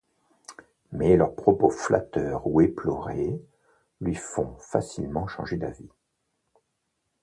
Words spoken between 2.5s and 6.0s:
éplorés lui font facilement changer d'avis.